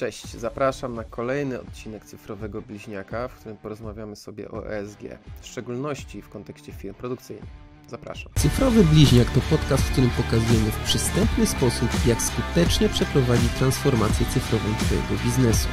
[0.00, 5.00] Cześć, zapraszam na kolejny odcinek Cyfrowego Bliźniaka, w którym porozmawiamy sobie o ESG,
[5.40, 7.50] w szczególności w kontekście firm produkcyjnych.
[7.88, 8.32] Zapraszam.
[8.34, 14.74] Cyfrowy Bliźniak to podcast, w którym pokazujemy w przystępny sposób, jak skutecznie przeprowadzić transformację cyfrową
[14.74, 15.68] Twojego biznesu.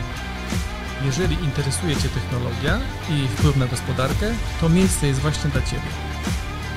[1.05, 5.89] Jeżeli interesuje Cię technologia i wpływ na gospodarkę, to miejsce jest właśnie dla Ciebie.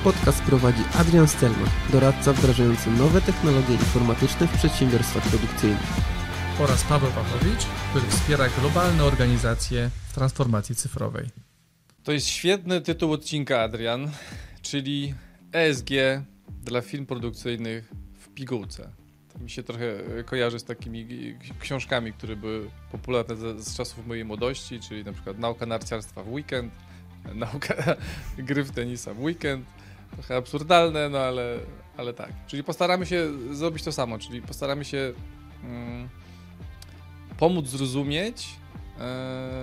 [0.03, 6.20] Podcast prowadzi Adrian Stelman, doradca wdrażający nowe technologie informatyczne w przedsiębiorstwach produkcyjnych
[6.63, 11.25] oraz Paweł Pawłowicz, który wspiera globalne organizacje transformacji cyfrowej.
[12.03, 14.11] To jest świetny tytuł odcinka, Adrian,
[14.61, 15.13] czyli
[15.53, 15.89] ESG
[16.63, 18.91] dla firm produkcyjnych w pigułce.
[19.33, 19.85] To mi się trochę
[20.25, 21.07] kojarzy z takimi
[21.59, 26.31] książkami, które były popularne z, z czasów mojej młodości, czyli na przykład Nauka narciarstwa w
[26.31, 26.73] weekend,
[27.35, 27.75] Nauka
[28.37, 29.65] gry w tenisa w weekend.
[30.13, 31.59] Trochę absurdalne, no ale,
[31.97, 32.31] ale tak.
[32.47, 35.13] Czyli postaramy się zrobić to samo, czyli postaramy się...
[35.63, 36.09] Mm,
[37.41, 38.49] pomóc zrozumieć,
[38.99, 39.59] e,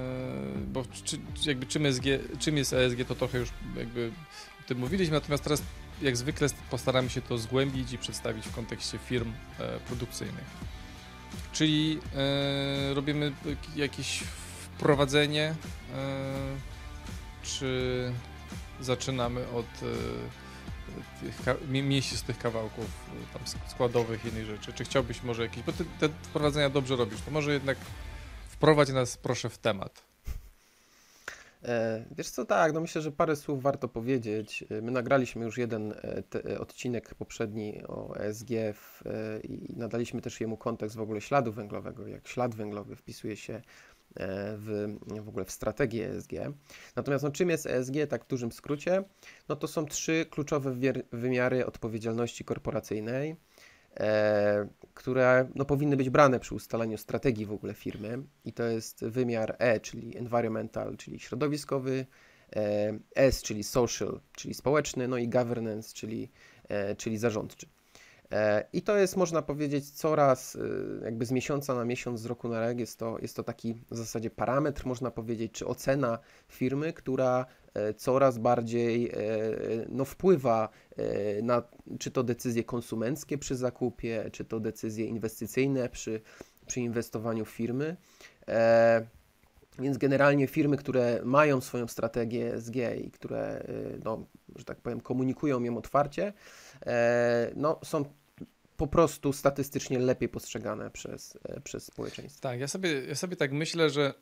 [0.66, 2.04] bo czy, jakby czym, ESG,
[2.38, 4.10] czym jest ESG, to trochę już jakby
[4.64, 5.62] o tym mówiliśmy, natomiast teraz
[6.02, 10.44] jak zwykle postaramy się to zgłębić i przedstawić w kontekście firm e, produkcyjnych.
[11.52, 13.32] Czyli e, robimy
[13.76, 15.54] jakieś wprowadzenie,
[17.42, 18.12] czy
[18.80, 19.66] zaczynamy od
[21.20, 24.72] tych mięsistych kawałków y, tam składowych innych rzeczy.
[24.72, 27.78] Czy chciałbyś może jakieś, bo ty te wprowadzenia dobrze robisz, to może jednak
[28.48, 30.08] wprowadź nas proszę w temat.
[31.64, 34.64] E, wiesz co, tak, no myślę, że parę słów warto powiedzieć.
[34.70, 35.94] E, my nagraliśmy już jeden
[36.44, 38.50] e, odcinek poprzedni o ESG
[39.42, 43.62] i nadaliśmy też jemu kontekst w ogóle śladu węglowego, jak ślad węglowy wpisuje się
[44.16, 46.32] w, w ogóle w strategię ESG.
[46.96, 49.04] Natomiast no, czym jest ESG, tak w dużym skrócie?
[49.48, 50.76] No to są trzy kluczowe
[51.12, 53.36] wymiary odpowiedzialności korporacyjnej,
[54.00, 58.22] e, które no, powinny być brane przy ustalaniu strategii w ogóle firmy.
[58.44, 62.06] I to jest wymiar E, czyli environmental, czyli środowiskowy,
[62.56, 66.30] e, S, czyli social, czyli społeczny, no i governance, czyli,
[66.68, 67.66] e, czyli zarządczy.
[68.32, 72.48] E, I to jest, można powiedzieć, coraz e, jakby z miesiąca na miesiąc, z roku
[72.48, 76.18] na rok jest to, jest to taki w zasadzie parametr, można powiedzieć, czy ocena
[76.48, 79.12] firmy, która e, coraz bardziej
[79.88, 80.68] no, wpływa
[81.42, 81.62] na
[81.98, 86.20] czy to decyzje konsumenckie przy zakupie, czy to decyzje inwestycyjne przy,
[86.66, 87.96] przy inwestowaniu firmy.
[89.78, 93.66] Więc generalnie firmy, które mają swoją strategię SG i które,
[94.04, 94.24] no,
[94.56, 96.32] że tak powiem, komunikują ją otwarcie,
[97.56, 98.04] no, są
[98.78, 102.40] po prostu statystycznie lepiej postrzegane przez, e, przez społeczeństwo.
[102.40, 104.14] Tak, ja sobie, ja sobie tak myślę, że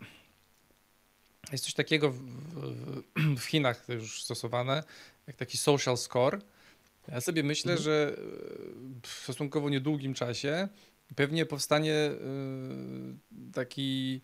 [1.52, 3.02] jest coś takiego w, w,
[3.40, 4.82] w Chinach już stosowane,
[5.26, 6.40] jak taki social score.
[7.08, 7.84] Ja sobie myślę, mhm.
[7.84, 8.16] że
[9.02, 10.68] w stosunkowo niedługim czasie
[11.16, 12.16] pewnie powstanie e,
[13.52, 14.20] taki,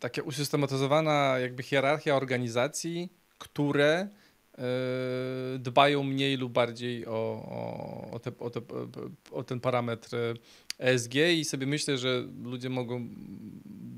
[0.00, 4.08] taka usystematyzowana jakby hierarchia organizacji, które E,
[5.58, 8.60] dbają mniej lub bardziej o, o, te, o, te,
[9.30, 10.16] o, ten parametr
[10.78, 13.08] ESG i sobie myślę, że ludzie mogą,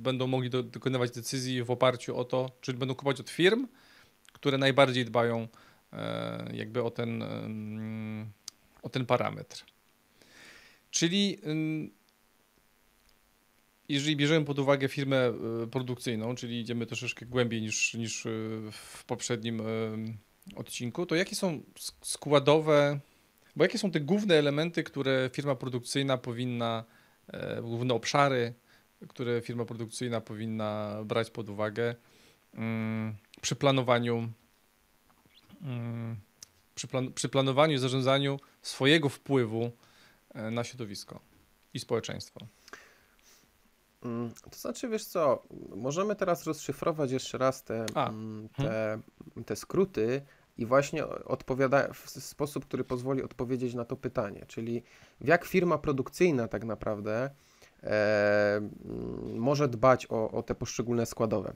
[0.02, 3.68] będą mogli do, dokonywać decyzji w oparciu o to, czy będą kupować od firm,
[4.32, 5.48] które najbardziej dbają
[5.92, 7.24] e, jakby o ten,
[8.82, 9.64] o ten parametr.
[10.90, 11.38] Czyli
[13.88, 15.32] jeżeli bierzemy pod uwagę firmę e,
[15.66, 18.26] produkcyjną, czyli idziemy troszeczkę głębiej niż, niż
[18.72, 19.62] w poprzednim
[20.56, 21.62] odcinku, to jakie są
[22.02, 23.00] składowe,
[23.56, 26.84] bo jakie są te główne elementy, które firma produkcyjna powinna,
[27.28, 28.54] e, główne obszary,
[29.08, 31.94] które firma produkcyjna powinna brać pod uwagę
[32.54, 34.28] mm, przy planowaniu,
[35.62, 36.16] mm,
[36.74, 39.70] przy, plan, przy planowaniu i zarządzaniu swojego wpływu
[40.34, 41.20] e, na środowisko
[41.74, 42.46] i społeczeństwo.
[44.04, 45.42] Mm, to znaczy, wiesz co,
[45.76, 49.44] możemy teraz rozszyfrować jeszcze raz te, mm, te, hmm.
[49.46, 50.22] te skróty
[50.58, 54.82] i właśnie odpowiada w sposób, który pozwoli odpowiedzieć na to pytanie, czyli
[55.20, 57.30] jak firma produkcyjna tak naprawdę
[57.82, 61.54] e, mm, może dbać o, o te poszczególne składowe.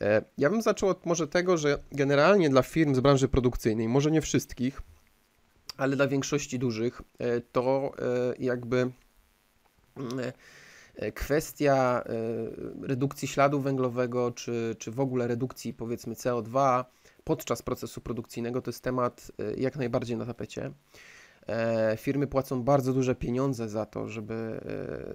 [0.00, 4.10] E, ja bym zaczął od może tego, że generalnie dla firm z branży produkcyjnej, może
[4.10, 4.82] nie wszystkich,
[5.76, 8.90] ale dla większości dużych, e, to e, jakby
[9.96, 10.32] E,
[11.14, 16.84] kwestia e, redukcji śladu węglowego, czy, czy w ogóle redukcji powiedzmy CO2
[17.24, 20.70] podczas procesu produkcyjnego to jest temat e, jak najbardziej na tapecie.
[21.96, 24.60] Firmy płacą bardzo duże pieniądze za to, żeby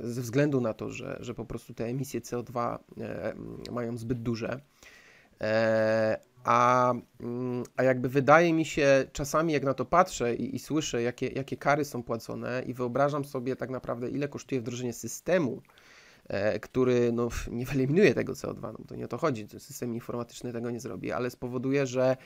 [0.01, 2.77] ze względu na to, że, że po prostu te emisje CO2
[3.71, 4.59] mają zbyt duże.
[6.45, 11.01] A, mm, a jakby wydaje mi się, czasami jak na to patrzę i, i, słyszę,
[11.01, 15.74] jakie, jakie kary są płacone, i wyobrażam sobie tak naprawdę, ile kosztuje wdrożenie systemu e,
[16.61, 20.71] który no, nie wyeliminuje tego CO2, no, to nie o to chodzi, system informatyczny tego
[20.71, 22.17] nie zrobi, ale spowoduje, że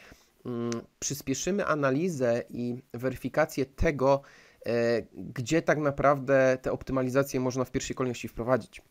[0.45, 4.21] mm, przyspieszymy analizę i weryfikację tego,
[4.65, 8.81] e, gdzie tak naprawdę te optymalizacje można w pierwszej kolejności wprowadzić.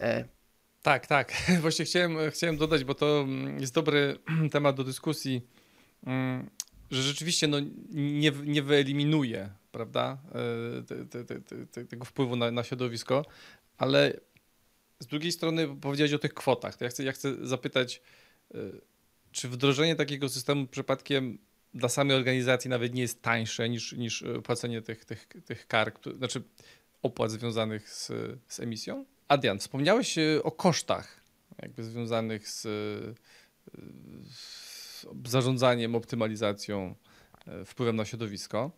[0.00, 0.24] E,
[0.82, 1.32] tak, tak.
[1.62, 4.18] Właśnie chciałem, chciałem dodać, bo to mm, jest dobry
[4.52, 5.46] temat do dyskusji,
[6.06, 6.50] mm,
[6.90, 7.56] że rzeczywiście no,
[7.92, 10.18] nie, nie wyeliminuje prawda,
[10.78, 13.24] e, te, te, te, tego wpływu na, na środowisko,
[13.78, 14.20] ale
[15.00, 16.76] z drugiej strony powiedziałeś o tych kwotach.
[16.76, 18.02] To ja chcę, ja chcę zapytać,
[18.54, 18.58] e,
[19.32, 21.38] czy wdrożenie takiego systemu przypadkiem
[21.74, 26.42] dla samej organizacji nawet nie jest tańsze niż, niż płacenie tych, tych, tych kar, znaczy
[27.02, 28.12] opłat związanych z,
[28.48, 29.04] z emisją?
[29.28, 31.24] Adrian, wspomniałeś e, o kosztach
[31.62, 32.62] jakby związanych z,
[34.24, 36.94] z zarządzaniem, optymalizacją,
[37.46, 38.70] e, wpływem na środowisko.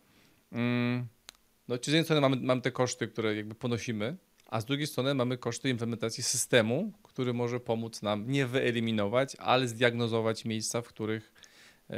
[0.51, 1.07] Mm,
[1.67, 5.13] no, z jednej strony mamy, mamy te koszty, które jakby ponosimy, a z drugiej strony
[5.13, 11.33] mamy koszty implementacji systemu, który może pomóc nam nie wyeliminować, ale zdiagnozować miejsca, w których,
[11.89, 11.93] e,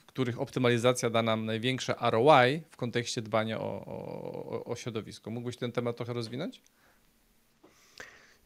[0.00, 5.30] w których optymalizacja da nam największe ROI w kontekście dbania o, o, o środowisko.
[5.30, 6.62] Mógłbyś ten temat trochę rozwinąć?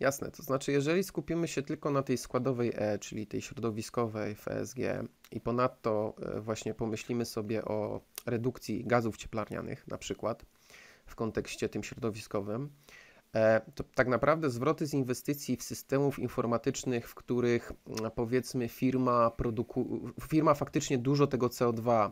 [0.03, 4.49] Jasne, to znaczy, jeżeli skupimy się tylko na tej składowej E, czyli tej środowiskowej w
[4.49, 4.79] ESG
[5.33, 10.47] i ponadto e, właśnie pomyślimy sobie o redukcji gazów cieplarnianych, na przykład
[11.07, 12.71] w kontekście tym środowiskowym,
[13.35, 19.31] e, to tak naprawdę zwroty z inwestycji w systemów informatycznych, w których mm, powiedzmy firma,
[19.31, 22.11] produku, firma faktycznie dużo tego CO2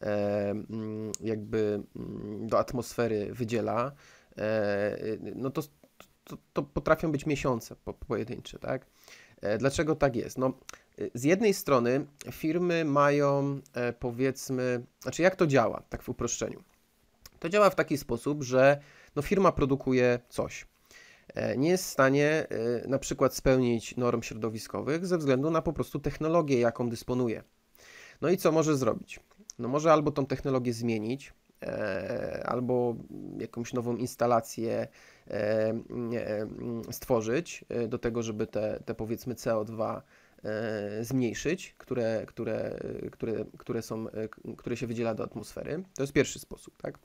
[0.00, 3.92] mm, jakby mm, do atmosfery wydziela,
[5.34, 5.62] no to
[6.24, 8.86] to, to potrafią być miesiące po, pojedyncze, tak?
[9.40, 10.38] E, dlaczego tak jest?
[10.38, 10.46] No,
[10.98, 16.62] e, z jednej strony firmy mają e, powiedzmy, znaczy jak to działa, tak w uproszczeniu?
[17.38, 18.80] To działa w taki sposób, że
[19.16, 20.66] no, firma produkuje coś.
[21.56, 22.46] Nie jest w stanie
[22.86, 27.42] na przykład spełnić norm środowiskowych ze względu na po prostu technologię, jaką dysponuje.
[28.20, 29.20] No i co może zrobić?
[29.58, 31.32] No może albo tą technologię zmienić,
[32.44, 32.96] albo
[33.38, 34.88] jakąś nową instalację
[35.30, 36.46] E, e,
[36.90, 40.00] stworzyć e, do tego, żeby te, te powiedzmy CO2
[41.00, 42.78] zmniejszyć, które, które,
[43.12, 44.06] które, które, są,
[44.56, 45.82] które się wydziela do atmosfery.
[45.94, 46.82] To jest pierwszy sposób.
[46.82, 46.98] Tak?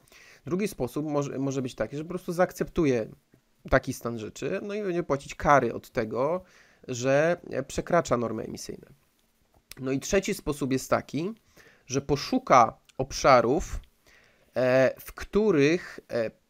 [0.45, 3.07] Drugi sposób może, może być taki, że po prostu zaakceptuje
[3.69, 6.44] taki stan rzeczy, no i będzie płacić kary od tego,
[6.88, 8.88] że przekracza normy emisyjne.
[9.80, 11.33] No i trzeci sposób jest taki,
[11.86, 13.80] że poszuka obszarów,
[15.00, 16.00] w których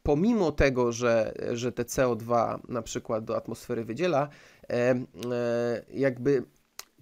[0.07, 4.29] pomimo tego, że, że te CO2 na przykład do atmosfery wydziela,
[4.69, 4.95] e, e,
[5.93, 6.43] jakby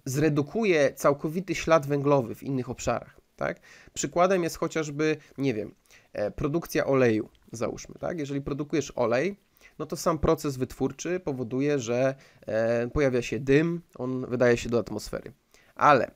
[0.04, 3.20] zredukuje całkowity ślad węglowy w innych obszarach.
[3.36, 3.60] Tak?
[3.94, 5.74] Przykładem jest chociażby, nie wiem,
[6.12, 7.94] e, produkcja oleju, załóżmy.
[8.00, 8.18] Tak?
[8.18, 9.36] Jeżeli produkujesz olej,
[9.78, 12.14] no to sam proces wytwórczy powoduje, że
[12.92, 15.32] pojawia się dym, on wydaje się do atmosfery.
[15.74, 16.10] Ale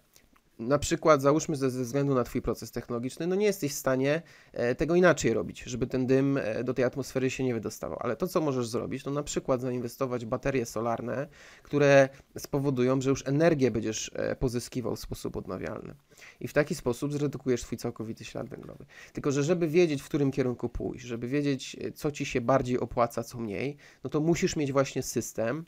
[0.61, 4.23] na przykład załóżmy ze, ze względu na Twój proces technologiczny, no nie jesteś w stanie
[4.53, 7.99] e, tego inaczej robić, żeby ten dym e, do tej atmosfery się nie wydostawał.
[8.01, 11.27] Ale to, co możesz zrobić, to na przykład zainwestować w baterie solarne,
[11.63, 12.09] które
[12.39, 15.95] spowodują, że już energię będziesz e, pozyskiwał w sposób odnawialny.
[16.41, 18.87] I w taki sposób zredukujesz Twój całkowity ślad węglowy.
[19.13, 23.23] Tylko, że żeby wiedzieć, w którym kierunku pójść, żeby wiedzieć, co Ci się bardziej opłaca,
[23.23, 25.65] co mniej, no to musisz mieć właśnie system,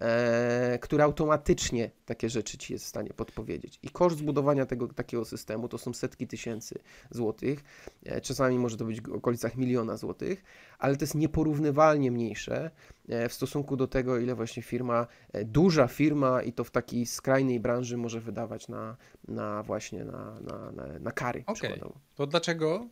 [0.00, 3.78] e, który automatycznie takie rzeczy ci jest w stanie podpowiedzieć.
[3.82, 6.78] I koszt zbudowania tego takiego systemu to są setki tysięcy
[7.10, 7.64] złotych,
[8.04, 10.44] e, czasami może to być w okolicach miliona złotych,
[10.78, 12.70] ale to jest nieporównywalnie mniejsze
[13.08, 17.06] e, w stosunku do tego, ile właśnie firma, e, duża firma i to w takiej
[17.06, 18.96] skrajnej branży może wydawać na,
[19.28, 21.80] na właśnie na, na, na, na kary okay.
[22.14, 22.88] To dlaczego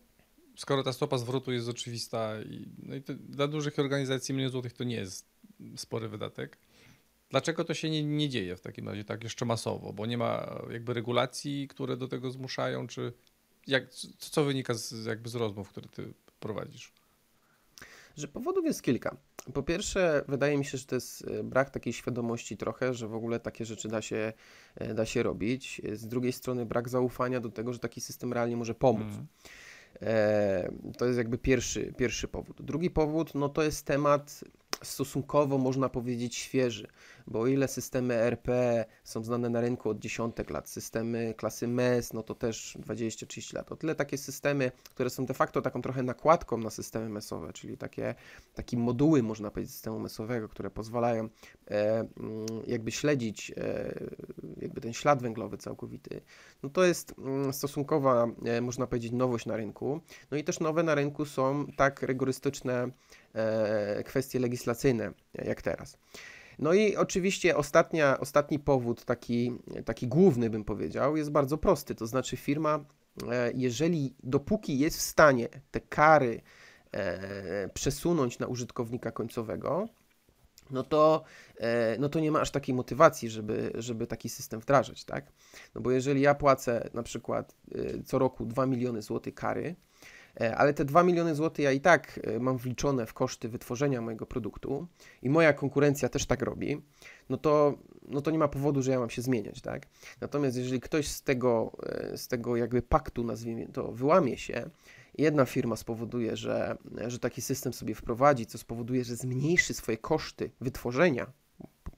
[0.57, 4.85] skoro ta stopa zwrotu jest oczywista i, no i dla dużych organizacji milion złotych to
[4.85, 5.27] nie jest
[5.77, 6.59] spory wydatek,
[7.35, 9.93] Dlaczego to się nie, nie dzieje w takim razie tak jeszcze masowo?
[9.93, 13.13] Bo nie ma jakby regulacji, które do tego zmuszają, czy
[13.67, 16.93] jak, co wynika z, jakby z rozmów, które ty prowadzisz?
[18.17, 19.17] Że powodów jest kilka.
[19.55, 23.15] Po pierwsze, wydaje mi się, że to jest e, brak takiej świadomości trochę, że w
[23.15, 24.33] ogóle takie rzeczy da się,
[24.75, 25.83] e, da się robić.
[25.93, 29.09] Z drugiej strony, brak zaufania do tego, że taki system realnie może pomóc.
[29.13, 30.93] Mm.
[30.99, 32.63] to jest jakby pierwszy, pierwszy powód.
[32.63, 34.45] Drugi powód, no to jest temat
[34.83, 36.89] stosunkowo można powiedzieć świeży,
[37.27, 42.13] bo o ile systemy RP są znane na rynku od dziesiątek lat, systemy klasy MES,
[42.13, 46.03] no to też 20-30 lat, o tyle takie systemy, które są de facto taką trochę
[46.03, 48.15] nakładką na systemy MESowe, czyli takie,
[48.55, 51.29] takie moduły, można powiedzieć, systemu MESowego, które pozwalają
[51.71, 52.09] e, mm,
[52.67, 53.95] jakby śledzić e,
[54.61, 56.21] jakby ten ślad węglowy całkowity,
[56.63, 60.01] no to jest mm, stosunkowa, e, można powiedzieć, nowość na rynku.
[60.31, 62.91] No i też nowe na rynku są tak rygorystyczne
[64.05, 65.99] kwestie legislacyjne jak teraz.
[66.59, 69.53] No i oczywiście ostatnia, ostatni powód, taki,
[69.85, 71.95] taki główny bym powiedział, jest bardzo prosty.
[71.95, 72.85] To znaczy firma,
[73.31, 76.41] e, jeżeli dopóki jest w stanie te kary
[76.93, 79.89] e, przesunąć na użytkownika końcowego,
[80.71, 81.25] no to,
[81.57, 85.33] e, no to nie ma aż takiej motywacji, żeby, żeby taki system wdrażać, tak?
[85.75, 87.55] No bo jeżeli ja płacę na przykład
[88.05, 90.24] co roku 2 miliony złotych kary, E,
[90.57, 94.27] ale te 2 miliony złotych ja i tak e, mam wliczone w koszty wytworzenia mojego
[94.27, 94.87] produktu
[95.23, 96.83] i moja konkurencja też tak robi,
[97.29, 99.87] no to, no to nie ma powodu, że ja mam się zmieniać, tak?
[100.21, 104.71] Natomiast jeżeli ktoś z tego, e, z tego jakby paktu, nazwijmy to, wyłamie się,
[105.19, 106.77] jedna firma spowoduje, że,
[107.07, 111.27] że taki system sobie wprowadzi, co spowoduje, że zmniejszy swoje koszty wytworzenia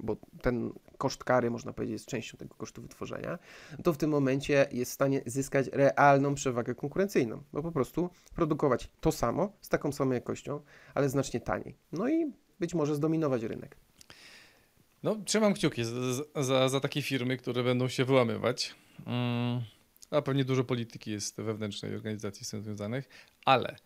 [0.00, 3.38] bo ten koszt kary, można powiedzieć, jest częścią tego kosztu wytworzenia,
[3.84, 8.90] to w tym momencie jest w stanie zyskać realną przewagę konkurencyjną, bo po prostu produkować
[9.00, 10.60] to samo, z taką samą jakością,
[10.94, 11.74] ale znacznie taniej.
[11.92, 13.76] No i być może zdominować rynek.
[15.02, 18.74] No, trzymam kciuki za, za, za takie firmy, które będą się wyłamywać.
[19.06, 19.60] Mm,
[20.10, 23.08] a pewnie dużo polityki jest wewnętrznej organizacji z tym związanych,
[23.44, 23.76] ale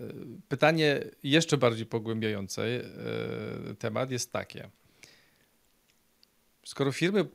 [0.00, 0.14] y,
[0.48, 2.62] pytanie jeszcze bardziej pogłębiające
[3.70, 4.70] y, temat jest takie
[6.70, 7.28] skoro firmy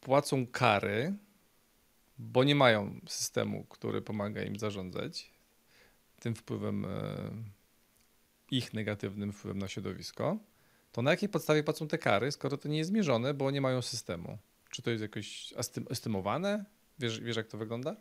[0.00, 1.14] płacą kary,
[2.18, 5.30] bo nie mają systemu, który pomaga im zarządzać
[6.20, 6.88] tym wpływem, e,
[8.50, 10.38] ich negatywnym wpływem na środowisko,
[10.92, 13.82] to na jakiej podstawie płacą te kary, skoro to nie jest zmierzone, bo nie mają
[13.82, 14.38] systemu?
[14.70, 15.54] Czy to jest jakoś
[15.90, 16.64] estymowane?
[16.98, 17.96] Wiesz, wiesz jak to wygląda?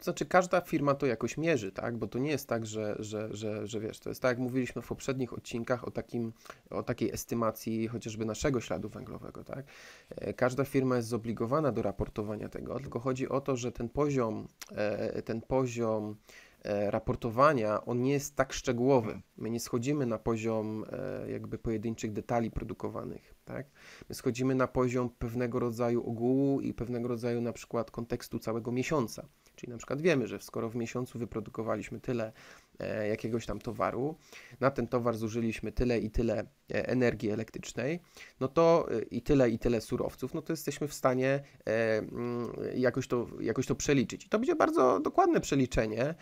[0.00, 1.96] To znaczy, każda firma to jakoś mierzy, tak?
[1.98, 4.82] Bo to nie jest tak, że, że, że, że wiesz, to jest tak, jak mówiliśmy
[4.82, 6.32] w poprzednich odcinkach o, takim,
[6.70, 9.64] o takiej estymacji chociażby naszego śladu węglowego, tak?
[10.10, 14.48] E, każda firma jest zobligowana do raportowania tego, tylko chodzi o to, że ten poziom,
[14.72, 16.16] e, ten poziom
[16.62, 19.20] e, raportowania, on nie jest tak szczegółowy.
[19.36, 20.84] My nie schodzimy na poziom
[21.28, 23.66] jakby pojedynczych detali produkowanych, tak?
[24.08, 29.28] My schodzimy na poziom pewnego rodzaju ogółu i pewnego rodzaju na przykład kontekstu całego miesiąca.
[29.60, 32.32] Czyli na przykład wiemy, że skoro w miesiącu wyprodukowaliśmy tyle
[32.78, 34.16] e, jakiegoś tam towaru,
[34.60, 38.00] na ten towar zużyliśmy tyle i tyle e, energii elektrycznej,
[38.40, 43.08] no to e, i tyle i tyle surowców, no to jesteśmy w stanie mm, jakoś
[43.08, 44.26] to, jakoś to przeliczyć.
[44.26, 46.14] I to będzie bardzo dokładne przeliczenie,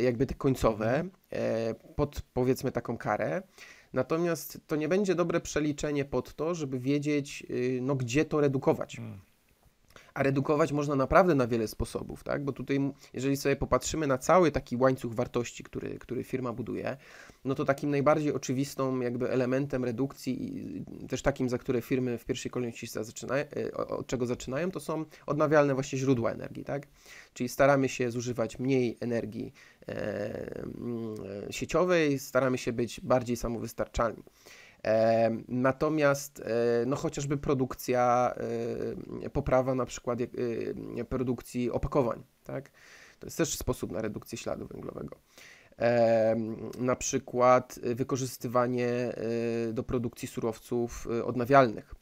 [0.00, 1.08] jakby te końcowe,
[1.96, 3.42] pod powiedzmy taką karę.
[3.92, 8.96] Natomiast to nie będzie dobre przeliczenie pod to, żeby wiedzieć, y, no gdzie to redukować.
[10.16, 12.44] A redukować można naprawdę na wiele sposobów, tak?
[12.44, 16.96] Bo tutaj, jeżeli sobie popatrzymy na cały taki łańcuch wartości, który, który firma buduje,
[17.44, 22.50] no to takim najbardziej oczywistą jakby elementem redukcji też takim, za które firmy w pierwszej
[22.50, 26.86] kolejności zaczynają, e, od czego zaczynają, to są odnawialne właśnie źródła energii, tak?
[27.34, 29.52] Czyli staramy się zużywać mniej energii
[29.88, 31.16] e, mm,
[31.50, 34.22] sieciowej, staramy się być bardziej samowystarczalni.
[35.48, 38.34] Natomiast e, no chociażby produkcja,
[39.22, 42.70] e, poprawa na przykład e, produkcji opakowań, tak?
[43.18, 45.16] To jest też sposób na redukcję śladu węglowego.
[46.78, 49.12] Na przykład wykorzystywanie
[49.72, 51.94] do produkcji surowców odnawialnych.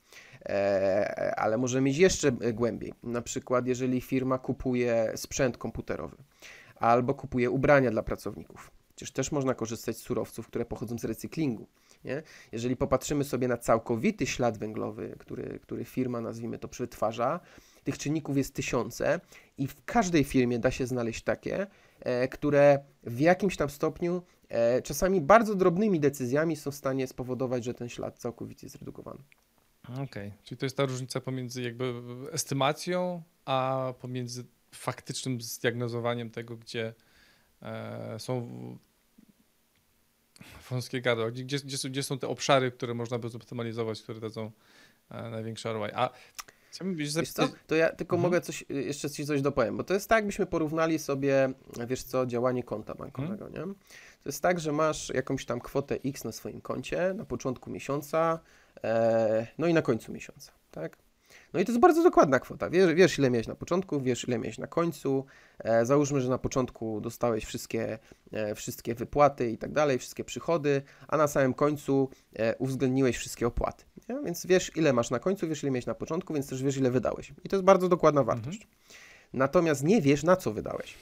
[1.36, 2.94] Ale możemy iść jeszcze głębiej.
[3.02, 6.16] Na przykład, jeżeli firma kupuje sprzęt komputerowy
[6.76, 8.70] albo kupuje ubrania dla pracowników.
[8.96, 11.66] Przecież też można korzystać z surowców, które pochodzą z recyklingu.
[12.04, 12.22] Nie?
[12.52, 17.40] Jeżeli popatrzymy sobie na całkowity ślad węglowy, który, który firma, nazwijmy to, przetwarza,
[17.84, 19.20] tych czynników jest tysiące
[19.58, 21.66] i w każdej firmie da się znaleźć takie,
[22.00, 27.64] e, które w jakimś tam stopniu, e, czasami bardzo drobnymi decyzjami są w stanie spowodować,
[27.64, 29.20] że ten ślad całkowicie jest zredukowany.
[29.84, 30.32] Okej, okay.
[30.44, 36.94] czyli to jest ta różnica pomiędzy jakby estymacją, a pomiędzy faktycznym zdiagnozowaniem tego, gdzie
[37.62, 38.48] e, są
[40.70, 44.50] wąskie gardła, gdzie, gdzie, gdzie, są, te obszary, które można by zoptymalizować, które dadzą
[45.10, 45.90] e, największy ROI.
[45.94, 46.10] A
[46.70, 47.48] chciałbym wiesz, co?
[47.66, 48.32] To ja tylko mhm.
[48.32, 51.52] mogę coś, jeszcze ci coś dopowiem, bo to jest tak, jakbyśmy porównali sobie,
[51.86, 53.68] wiesz co, działanie konta bankowego, mhm.
[53.68, 53.74] nie?
[54.22, 58.40] To jest tak, że masz jakąś tam kwotę X na swoim koncie na początku miesiąca,
[58.84, 61.03] e, no i na końcu miesiąca, tak?
[61.54, 62.70] No i to jest bardzo dokładna kwota.
[62.70, 65.24] Wiesz, wiesz ile miałeś na początku, wiesz, ile miałeś na końcu.
[65.58, 67.98] E, załóżmy, że na początku dostałeś wszystkie,
[68.32, 73.46] e, wszystkie wypłaty i tak dalej, wszystkie przychody, a na samym końcu e, uwzględniłeś wszystkie
[73.46, 73.84] opłaty.
[74.08, 74.20] Nie?
[74.24, 76.90] Więc wiesz, ile masz na końcu, wiesz, ile miałeś na początku, więc też wiesz, ile
[76.90, 77.32] wydałeś.
[77.44, 78.62] I to jest bardzo dokładna wartość.
[78.62, 78.74] Mhm.
[79.32, 80.94] Natomiast nie wiesz, na co wydałeś.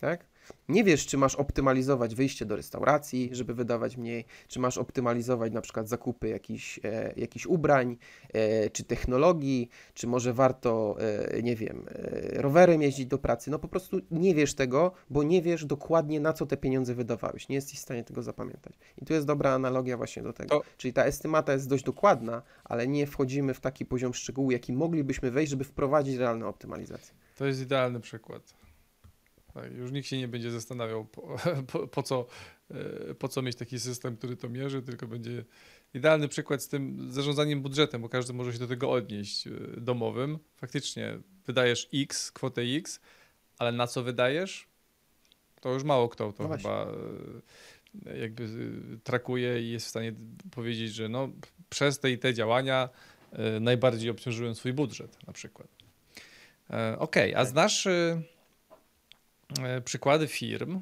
[0.00, 0.24] Tak?
[0.68, 5.60] Nie wiesz, czy masz optymalizować wyjście do restauracji, żeby wydawać mniej, czy masz optymalizować na
[5.60, 7.96] przykład zakupy jakichś, e, jakichś ubrań,
[8.32, 10.96] e, czy technologii, czy może warto,
[11.34, 13.50] e, nie wiem, e, rowerem jeździć do pracy.
[13.50, 17.48] No po prostu nie wiesz tego, bo nie wiesz dokładnie na co te pieniądze wydawałeś.
[17.48, 18.72] Nie jesteś w stanie tego zapamiętać.
[19.02, 20.48] I tu jest dobra analogia właśnie do tego.
[20.58, 24.72] To- Czyli ta estymata jest dość dokładna, ale nie wchodzimy w taki poziom szczegółu, jaki
[24.72, 27.14] moglibyśmy wejść, żeby wprowadzić realną optymalizację.
[27.36, 28.54] To jest idealny przykład.
[29.54, 31.36] Tak, już nikt się nie będzie zastanawiał, po,
[31.72, 32.26] po, po, co,
[32.70, 35.44] e, po co mieć taki system, który to mierzy, tylko będzie
[35.94, 40.38] idealny przykład z tym zarządzaniem budżetem, bo każdy może się do tego odnieść e, domowym.
[40.56, 43.00] Faktycznie wydajesz X, kwotę X,
[43.58, 44.68] ale na co wydajesz?
[45.60, 46.86] To już mało kto to No chyba
[48.06, 48.48] e, jakby
[49.04, 50.12] trakuje i jest w stanie
[50.50, 51.28] powiedzieć, że no,
[51.68, 52.88] przez te i te działania
[53.60, 55.68] najbardziej obciążyłem swój budżet na przykład.
[56.98, 57.46] Okej, a Tak.
[57.46, 57.88] znasz
[59.84, 60.80] przykłady firm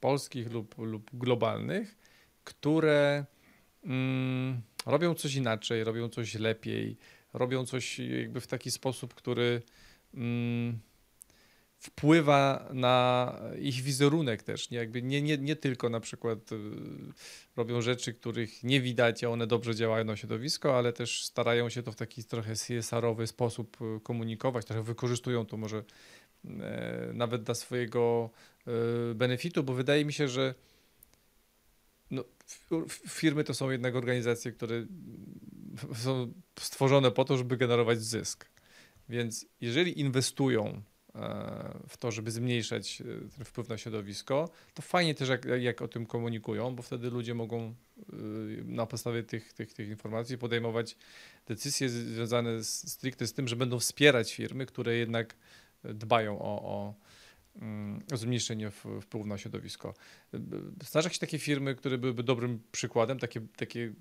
[0.00, 1.96] polskich lub, lub globalnych,
[2.44, 3.24] które
[3.84, 6.96] mm, robią coś inaczej, robią coś lepiej,
[7.32, 9.62] robią coś jakby w taki sposób, który
[10.14, 10.78] mm,
[11.78, 14.70] wpływa na ich wizerunek też.
[14.70, 16.56] Nie, jakby nie, nie, nie tylko na przykład y,
[17.56, 21.82] robią rzeczy, których nie widać, a one dobrze działają na środowisko, ale też starają się
[21.82, 25.82] to w taki trochę CSR-owy sposób y, komunikować, trochę wykorzystują to może e,
[27.14, 28.30] nawet dla swojego
[28.66, 28.70] e,
[29.14, 30.54] benefitu, bo wydaje mi się, że
[32.10, 32.24] no,
[33.08, 34.86] firmy to są jednak organizacje, które
[36.04, 38.46] są stworzone po to, żeby generować zysk.
[39.08, 40.82] Więc jeżeli inwestują
[41.14, 45.82] e, w to, żeby zmniejszać e, ten wpływ na środowisko, to fajnie też jak, jak
[45.82, 47.74] o tym komunikują, bo wtedy ludzie mogą e,
[48.64, 50.96] na podstawie tych, tych, tych informacji podejmować
[51.46, 55.36] decyzje związane z, stricte z tym, że będą wspierać firmy, które jednak
[55.84, 56.94] dbają o, o,
[57.60, 58.70] mm, zmniejszenie
[59.00, 59.94] wpływu na środowisko.
[60.84, 63.92] Znasz jakieś takie firmy, które byłyby dobrym przykładem, takie, takie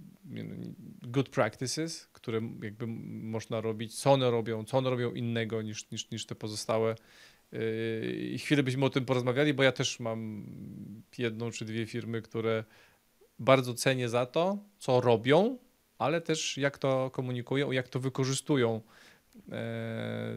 [1.01, 6.11] good practices, które jakby można robić, co one robią, co one robią innego niż, niż,
[6.11, 6.95] niż te pozostałe.
[7.51, 7.59] Yy,
[8.15, 10.45] I chwilę byśmy o tym porozmawiali, bo ja też mam
[11.17, 12.63] jedną czy dwie firmy, które
[13.39, 15.57] bardzo cenię za to, co robią,
[15.97, 18.81] ale też jak to komunikują, jak to wykorzystują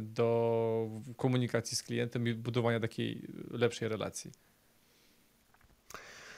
[0.01, 4.31] do komunikacji z klientem i budowania takiej lepszej relacji.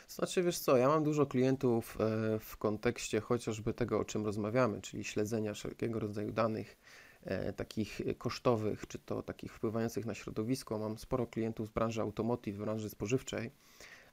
[0.09, 4.81] Znaczy, wiesz co, ja mam dużo klientów e, w kontekście chociażby tego, o czym rozmawiamy,
[4.81, 6.77] czyli śledzenia wszelkiego rodzaju danych
[7.25, 10.79] e, takich kosztowych, czy to takich wpływających na środowisko.
[10.79, 13.51] Mam sporo klientów z branży automotive, branży spożywczej.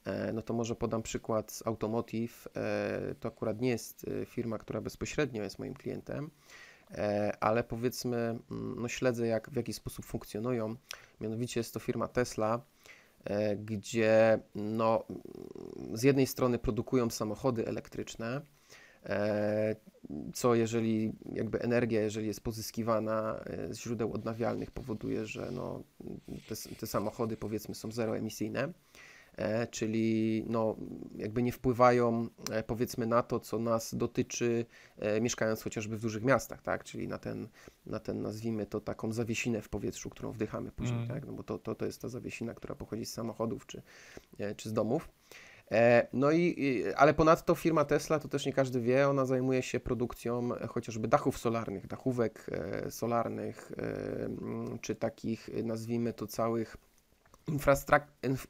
[0.06, 2.48] E, No to może podam przykład z automotive.
[2.56, 6.30] E, To akurat nie jest e, firma, która bezpośrednio jest moim klientem, e,
[7.40, 10.76] ale powiedzmy, mm, no śledzę jak, w jaki sposób funkcjonują.
[11.22, 12.62] Mianowicie jest to firma Tesla,
[13.24, 15.04] e, gdzie no,
[15.94, 18.42] z jednej strony produkują samochody elektryczne,
[19.06, 19.76] e,
[20.34, 25.84] co jeżeli jakby energia, jeżeli jest pozyskiwana e, z źródeł odnawialnych, powoduje, że no,
[26.48, 28.74] te, te samochody powiedzmy są zeroemisyjne, e,
[29.72, 30.76] czyli no,
[31.18, 34.66] jakby nie wpływają e, powiedzmy na to, co nas dotyczy
[34.98, 36.84] e, mieszkając chociażby w dużych miastach, tak?
[36.84, 37.48] czyli na ten,
[37.86, 41.20] na ten nazwijmy to taką zawiesinę w powietrzu, którą wdychamy później, Mhm.
[41.20, 41.28] tak?
[41.30, 43.82] no bo to, to, to jest ta zawiesina, która pochodzi z samochodów czy,
[44.40, 45.10] e, czy z domów.
[45.72, 49.80] E, No i, ale ponadto firma Tesla, to też nie każdy wie, ona zajmuje się
[49.80, 56.28] produkcją e, chociażby dachów solarnych, dachówek e, solarnych, e, mm, czy takich, e, nazwijmy to,
[56.28, 56.78] całych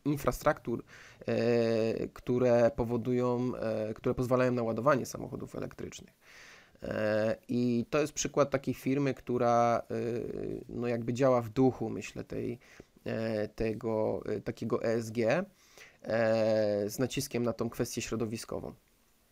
[0.05, 0.83] infrastruktur,
[1.25, 6.13] e, które powodują, e, które pozwalają na ładowanie samochodów elektrycznych.
[6.83, 9.83] E, I to jest przykład takiej firmy, która
[10.69, 12.59] no jakby działa w duchu, myślę, tej,
[13.55, 15.17] tego takiego ESG
[16.87, 18.73] z naciskiem na tą kwestię środowiskową.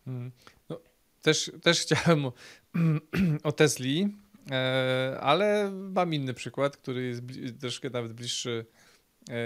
[0.06, 0.32] Mm.
[0.68, 0.80] No,
[1.22, 2.32] też, też chciałem o,
[3.48, 4.08] o Tesli,
[5.20, 7.22] ale mam inny przykład, który jest
[7.60, 8.66] troszkę nawet bliższy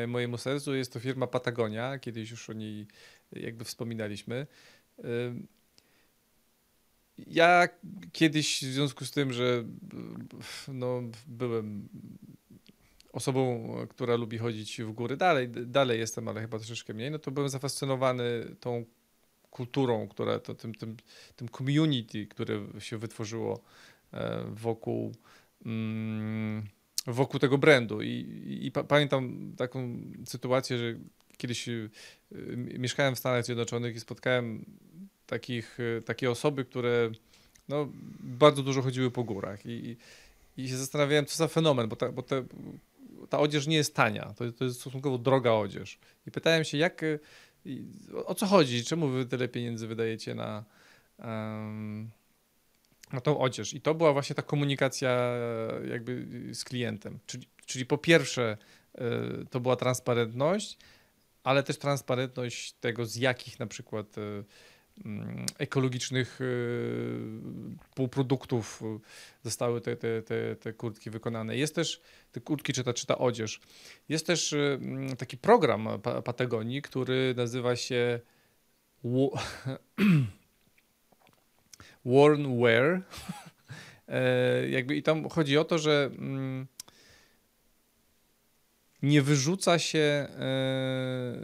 [0.06, 0.74] mojemu sercu.
[0.74, 1.98] Jest to firma Patagonia.
[1.98, 2.86] Kiedyś już o niej
[3.32, 4.46] jakby wspominaliśmy.
[4.98, 5.04] E,
[7.26, 7.68] Ja
[8.12, 9.64] kiedyś w związku z tym, że
[10.68, 11.88] no, byłem
[13.12, 17.30] osobą, która lubi chodzić w góry, dalej, dalej jestem, ale chyba troszeczkę mniej, no to
[17.30, 18.84] byłem zafascynowany tą
[19.50, 20.96] kulturą, która to tym, tym,
[21.36, 23.60] tym community, które się wytworzyło
[24.12, 25.12] e, wokół,
[25.66, 26.66] mm,
[27.06, 28.02] wokół tego brandu.
[28.02, 30.94] I, i, i pa, pamiętam taką sytuację, że
[31.36, 31.90] kiedyś y,
[32.32, 34.64] y, mieszkałem w Stanach Zjednoczonych i spotkałem
[35.26, 37.10] takich, y, takie osoby, które
[37.68, 37.88] no,
[38.20, 39.96] bardzo dużo chodziły po górach i,
[40.56, 42.44] i, się zastanawiałem, co za fenomen, bo, ta, bo te
[43.28, 45.98] ta odzież nie jest tania, to, to jest stosunkowo droga odzież.
[46.26, 47.02] I pytałem się, jak,
[48.26, 50.64] o co chodzi, czemu wy tyle pieniędzy wydajecie na,
[53.12, 53.74] na tą odzież.
[53.74, 55.32] I to była właśnie ta komunikacja
[55.88, 57.18] jakby z klientem.
[57.26, 58.56] Czyli, czyli po pierwsze
[59.50, 60.78] to była transparentność,
[61.44, 64.16] ale też transparentność tego, z jakich na przykład
[65.04, 66.40] Mm, ekologicznych
[67.94, 68.82] półproduktów
[69.44, 71.56] zostały te, te, te, te kurtki wykonane.
[71.56, 72.00] Jest też,
[72.32, 73.60] te kurtki czy ta, czy ta odzież.
[74.08, 75.88] Jest też mm, taki program
[76.24, 78.20] Patagonii, który nazywa się
[82.04, 83.00] Worn Wear.
[84.08, 86.66] E, jakby i tam chodzi o to, że mm,
[89.02, 91.36] nie wyrzuca się e,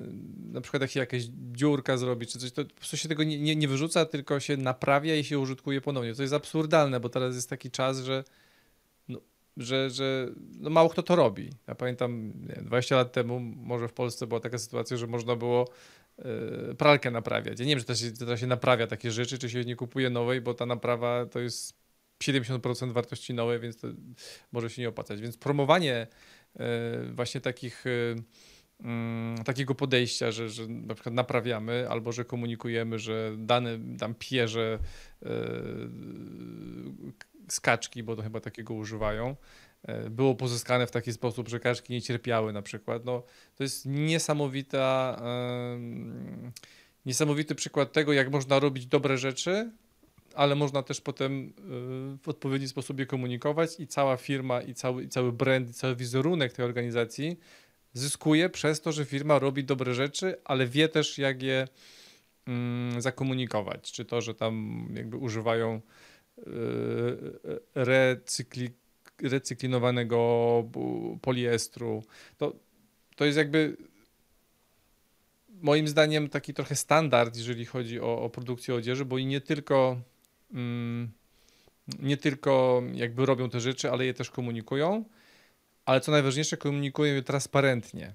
[0.53, 3.41] na przykład jak się jakaś dziurka zrobi czy coś, to po prostu się tego nie,
[3.41, 6.15] nie, nie, wyrzuca, tylko się naprawia i się użytkuje ponownie.
[6.15, 8.25] To jest absurdalne, bo teraz jest taki czas, że
[9.09, 9.21] no,
[9.57, 10.29] że, że
[10.61, 11.51] no mało kto to robi.
[11.67, 15.69] Ja pamiętam nie, 20 lat temu może w Polsce była taka sytuacja, że można było
[16.79, 17.61] pralkę naprawiać.
[17.61, 20.11] Ja nie wiem, czy to się, to się naprawia takie rzeczy, czy się nie kupuje
[20.11, 21.79] nowej, bo ta naprawa to jest
[22.25, 23.89] 70% wartości nowej, więc to
[24.53, 25.21] może się nie opłacać.
[25.21, 26.07] Więc promowanie
[26.57, 28.15] E, właśnie takich e,
[28.81, 34.79] mm, takiego podejścia, że, że na przykład naprawiamy albo że komunikujemy, że dany tam pierze
[37.49, 39.37] skaczki, bo to chyba takiego używają,
[40.11, 43.05] było pozyskane w taki sposób, że kaczki nie cierpiały na przykład.
[43.05, 43.23] No,
[43.57, 45.23] to jest niesamowita,
[47.07, 49.71] niesamowity przykład tego, jak można robić dobre rzeczy,
[50.39, 51.53] ale można też potem y,
[52.23, 55.97] w odpowiedni sposób je komunikować i cała firma, i cały, i cały brand, i cały
[55.97, 57.39] wizerunek tej organizacji
[57.93, 61.69] zyskuje przez to, że firma robi dobre rzeczy, ale wie też, jak je
[62.47, 63.93] mm, zakomunikować.
[63.93, 65.81] Czy to, że tam jakby używają
[66.39, 66.43] y,
[67.75, 68.71] recykli,
[69.23, 70.65] recyklinowanego
[71.23, 72.05] poliestru.
[72.39, 72.53] To,
[73.17, 73.77] to jest jakby
[75.63, 79.97] moim zdaniem taki trochę standard, jeżeli chodzi o, o produkcję odzieży, bo i nie tylko
[80.55, 81.13] Mm,
[81.99, 85.05] nie tylko jakby robią te rzeczy, ale je też komunikują,
[85.85, 88.15] ale co najważniejsze, komunikują je transparentnie.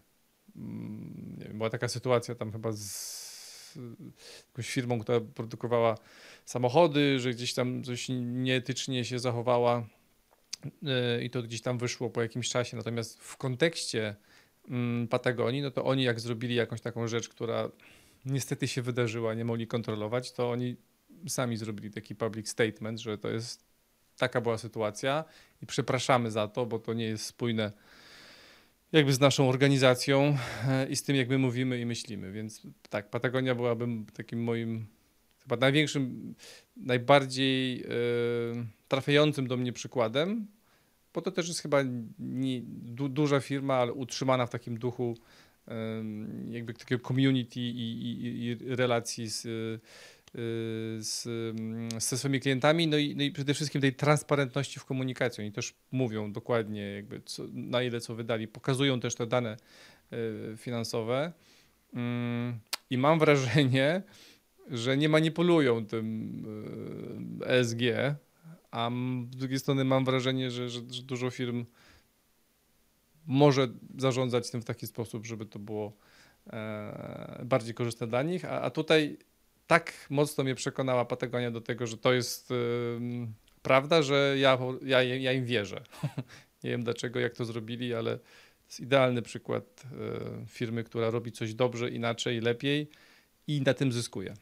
[0.56, 3.24] Mm, była taka sytuacja tam chyba z
[4.48, 5.98] jakąś firmą, która produkowała
[6.46, 9.88] samochody, że gdzieś tam coś nieetycznie się zachowała
[11.24, 12.78] i to gdzieś tam wyszło po jakimś czasie.
[12.78, 14.16] Natomiast w kontekście
[14.70, 17.70] mm, Patagonii, no to oni jak zrobili jakąś taką rzecz, która
[18.26, 20.76] niestety się wydarzyła, nie mogli kontrolować, to oni
[21.28, 23.66] sami zrobili taki public statement, że to jest
[24.18, 25.26] taka była sytuacja
[25.62, 27.72] i przepraszamy za to, bo to nie jest spójne
[28.92, 32.32] jakby z naszą organizacją e, i z tym, jak my mówimy i myślimy.
[32.32, 34.88] Więc tak, Patagonia byłaby takim moim
[35.44, 36.36] chyba największym,
[36.78, 37.86] najbardziej yy,
[38.88, 40.48] trafiającym do mnie przykładem,
[41.14, 41.84] bo to też jest chyba
[42.20, 45.18] nie, du, duża firma, ale utrzymana w takim duchu
[45.68, 45.74] yy,
[46.50, 49.42] jakby takiego community i, i, i relacji z,
[51.00, 51.28] z,
[52.04, 55.42] ze swoimi klientami, no i, no i przede wszystkim tej transparentności w komunikacji.
[55.42, 59.58] Oni też mówią dokładnie, jakby co, na ile co wydali, pokazują też te dane
[60.12, 60.18] e,
[60.58, 61.34] finansowe.
[61.94, 64.02] Mm, I mam wrażenie,
[64.72, 66.44] że nie manipulują tym
[67.46, 67.80] ESG,
[68.72, 68.92] a
[69.32, 71.66] z drugiej strony mam wrażenie, że, że, że dużo firm
[73.28, 75.94] może zarządzać tym w taki sposób, żeby to było
[76.48, 79.18] e, bardziej korzystne dla nich, a, a tutaj
[79.68, 82.58] tak mocno mnie przekonała Patagonia do tego, że to jest yy,
[83.62, 85.84] prawda, że ja, ja, ja im wierzę.
[86.64, 89.84] Nie wiem dlaczego, jak to zrobili, ale to jest idealny przykład
[90.48, 92.90] firmy, która robi coś dobrze, inaczej, lepiej
[93.48, 94.34] i na tym zyskuje.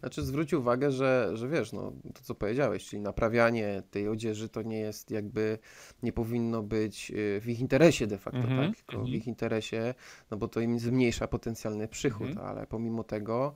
[0.00, 4.62] Znaczy zwróć uwagę, że, że wiesz, no to co powiedziałeś, czyli naprawianie tej odzieży to
[4.62, 5.58] nie jest jakby,
[6.02, 8.66] nie powinno być y, w ich interesie de facto, mm -hmm.
[8.66, 8.76] tak?
[8.76, 9.14] Tylko w mhm.
[9.14, 9.94] ich interesie,
[10.30, 12.46] no bo to im zmniejsza potencjalny przychód, mm -hmm.
[12.46, 13.54] ale pomimo tego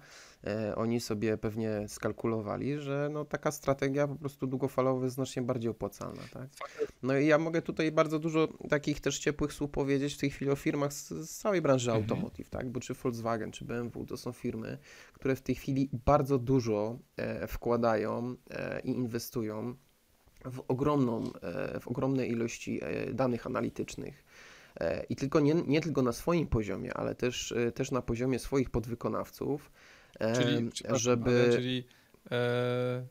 [0.77, 6.23] oni sobie pewnie skalkulowali, że no, taka strategia po prostu długofalowo jest znacznie bardziej opłacalna.
[6.33, 6.49] Tak?
[7.03, 10.51] No i ja mogę tutaj bardzo dużo takich też ciepłych słów powiedzieć w tej chwili
[10.51, 12.05] o firmach z, z całej branży mhm.
[12.05, 12.69] automotive, tak?
[12.69, 14.79] bo czy Volkswagen, czy BMW to są firmy,
[15.13, 19.75] które w tej chwili bardzo dużo e, wkładają e, i inwestują
[20.45, 24.25] w, ogromną, e, w ogromnej ilości e, danych analitycznych.
[24.81, 28.71] E, I tylko nie, nie tylko na swoim poziomie, ale też, też na poziomie swoich
[28.71, 29.71] podwykonawców,
[30.35, 31.51] Czyli, żeby...
[31.53, 31.87] czyli
[32.31, 33.07] e,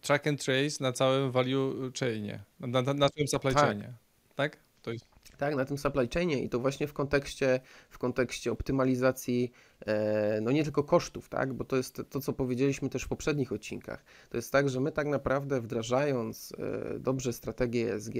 [0.00, 3.64] track and trace na całym value chainie, na, na, na całym supply tak.
[3.64, 3.92] chainie,
[4.34, 4.56] tak?
[4.82, 5.06] To jest...
[5.38, 9.52] Tak, na tym supply chainie i to właśnie w kontekście, w kontekście optymalizacji
[9.86, 11.52] e, no nie tylko kosztów, tak?
[11.52, 14.04] bo to jest to, co powiedzieliśmy też w poprzednich odcinkach.
[14.30, 18.14] To jest tak, że my tak naprawdę wdrażając e, dobrze strategię ESG,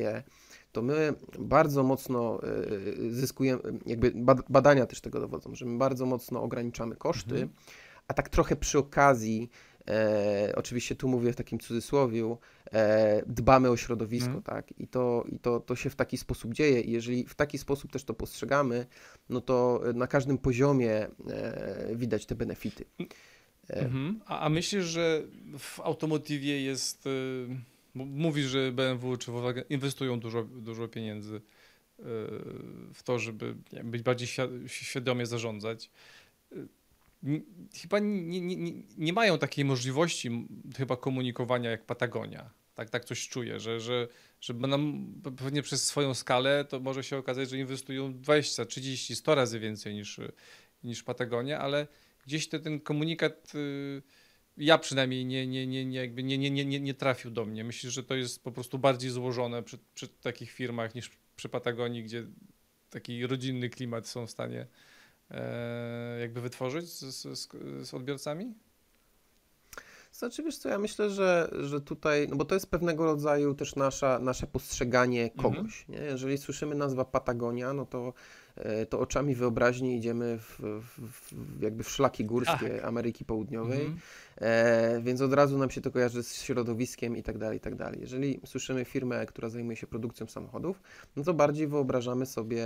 [0.73, 2.41] to my bardzo mocno
[3.11, 4.13] zyskujemy, jakby
[4.49, 7.51] badania też tego dowodzą, że my bardzo mocno ograniczamy koszty, mhm.
[8.11, 9.51] A tak trochę przy okazji
[9.89, 12.39] e, oczywiście tu mówię w takim cudzysłowiu,
[12.73, 14.43] e, dbamy o środowisko, mm.
[14.43, 14.79] tak?
[14.79, 16.81] I, to, i to, to się w taki sposób dzieje.
[16.81, 18.87] I jeżeli w taki sposób też to postrzegamy,
[19.29, 22.85] no to na każdym poziomie e, widać te benefity.
[23.69, 24.21] Mhm.
[24.27, 25.23] A, a myślisz, że
[25.59, 27.07] w automotywie jest.
[27.07, 27.49] Y,
[27.95, 31.43] mówisz, że BMW czy Volkswagen inwestują dużo, dużo pieniędzy y,
[32.95, 34.29] w to, żeby być bardziej
[34.67, 35.91] świadomie zarządzać.
[37.83, 42.51] Chyba nie, nie, nie mają takiej możliwości chyba komunikowania jak Patagonia.
[42.75, 44.09] Tak, tak coś czuję, że, że,
[44.41, 49.35] że nam pewnie przez swoją skalę to może się okazać, że inwestują 20, 30, 100
[49.35, 50.21] razy więcej niż,
[50.85, 51.87] niż Patagonia, ale
[52.27, 54.03] gdzieś te, ten komunikat y,
[54.57, 57.65] ja przynajmniej nie, nie, nie, nie, jakby nie, nie, nie, nie trafił do mnie.
[57.65, 62.05] Myślę, że to jest po prostu bardziej złożone przy, przy takich firmach niż przy Patagonii,
[62.05, 62.25] gdzie
[62.91, 64.67] taki rodzinny klimat są w stanie
[66.21, 67.49] jakby wytworzyć z, z,
[67.89, 68.55] z odbiorcami?
[70.13, 73.77] Znaczy, wiesz co, ja myślę, że, że tutaj, no bo to jest pewnego rodzaju też
[73.77, 75.43] nasza, nasze postrzeganie mhm.
[75.43, 76.05] kogoś, mhm.
[76.05, 76.11] nie?
[76.11, 78.13] Jeżeli słyszymy nazwa Patagonia, no to
[78.50, 78.50] E,
[78.89, 80.61] to oczami wyobraźni idziemy w,
[80.99, 82.89] w, jakby w szlaki górskie Ach.
[82.89, 83.99] Ameryki Południowej, mm -hmm.
[84.37, 87.75] e, więc od razu nam się to kojarzy z środowiskiem i tak dalej, i tak
[87.75, 88.01] dalej.
[88.01, 90.83] Jeżeli słyszymy firmę, która zajmuje się produkcją samochodów,
[91.17, 92.65] no to bardziej wyobrażamy sobie,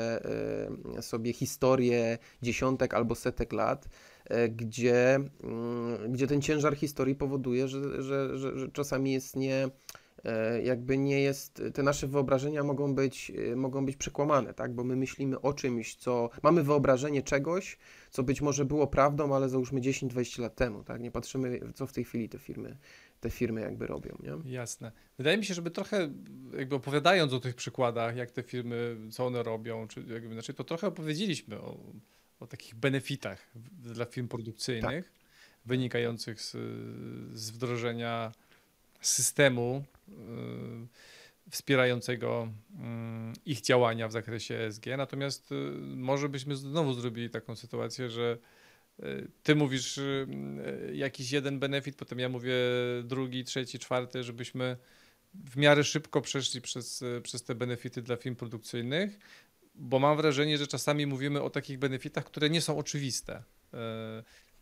[0.96, 3.88] e, sobie historię dziesiątek albo setek lat,
[4.24, 9.68] e, gdzie, mm, gdzie ten ciężar historii powoduje, że, że, że, że czasami jest nie
[9.68, 9.70] E,
[10.62, 14.74] jakby nie jest, te nasze wyobrażenia mogą być, e, mogą być przekłamane, tak?
[14.74, 17.78] Bo my myślimy o czymś, co, mamy wyobrażenie czegoś,
[18.10, 21.00] co być może było prawdą, ale załóżmy 10-20 lat temu, tak?
[21.00, 22.76] Nie patrzymy, co w tej chwili te firmy,
[23.20, 24.52] te firmy jakby robią, nie?
[24.52, 24.92] Jasne.
[25.18, 26.10] Wydaje mi się, żeby trochę
[26.58, 30.64] jakby opowiadając o tych przykładach, jak te firmy, co one robią, czy jakby, znaczy to
[30.64, 31.78] trochę opowiedzieliśmy o,
[32.40, 35.12] o takich benefitach dla firm produkcyjnych, tak.
[35.64, 36.50] wynikających z,
[37.32, 38.32] z wdrożenia
[39.06, 40.12] systemu y,
[41.50, 42.74] wspierającego y,
[43.46, 44.86] ich działania w zakresie ESG.
[44.96, 45.54] Natomiast y,
[45.96, 48.38] może byśmy znowu zrobili taką sytuację, że
[49.42, 50.00] ty mówisz
[50.92, 52.54] jakiś jeden benefit, potem ja mówię
[53.04, 54.76] drugi, trzeci, czwarty, żebyśmy
[55.34, 59.18] w miarę szybko przeszli przez, przez te benefity dla firm produkcyjnych,
[59.74, 63.42] bo mam wrażenie, że czasami mówimy o takich benefitach, które nie są oczywiste.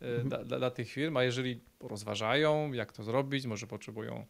[0.03, 0.29] Mhm.
[0.29, 4.25] Dla, dla, dla, tych firm, a jeżeli rozważają, jak to zrobić, może potrzebują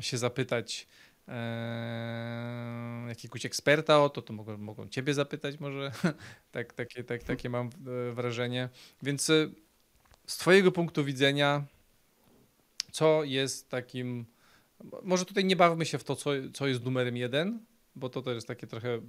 [0.00, 0.86] się zapytać
[3.08, 5.92] jakiegoś eksperta o to, to mogą, mogą ciebie zapytać może,
[6.52, 7.66] tak, takie, tak, takie mam
[8.10, 8.68] e, wrażenie.
[9.02, 9.50] Więc e,
[10.26, 11.64] z twojego punktu widzenia,
[12.92, 14.26] co jest takim,
[15.02, 17.60] może tutaj nie bawmy się w to, co, co jest numerem jeden,
[17.96, 19.00] bo to też jest takie trochę e,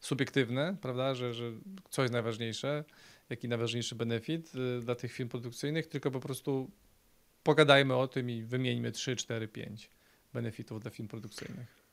[0.00, 1.52] subiektywne, prawda, że, że
[1.90, 2.84] co jest najważniejsze,
[3.30, 6.70] jaki najważniejszy benefit dla tych firm produkcyjnych, tylko po prostu
[7.42, 9.90] pogadajmy o tym i wymieńmy 3, 4, 5
[10.32, 11.84] benefitów dla firm produkcyjnych.